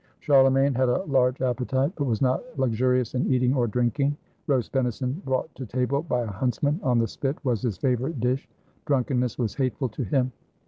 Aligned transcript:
Charlemagne 0.19 0.73
had 0.73 0.89
a 0.89 1.03
large 1.03 1.41
appetite, 1.43 1.91
but 1.95 2.05
was 2.05 2.23
not 2.23 2.43
lux 2.57 2.75
urious 2.79 3.13
in 3.13 3.31
eating 3.31 3.53
or 3.53 3.67
drinking. 3.67 4.17
Roast 4.47 4.73
venison 4.73 5.21
brought 5.25 5.53
to 5.53 5.67
table 5.67 6.01
by 6.01 6.23
a 6.23 6.31
huntsman 6.31 6.79
on 6.81 6.97
the 6.97 7.07
spit 7.07 7.37
was 7.45 7.61
his 7.61 7.77
favorite 7.77 8.19
dish. 8.19 8.49
Drunkenness 8.87 9.37
was 9.37 9.53
hateful 9.53 9.89
to 9.89 10.03
him. 10.03 10.31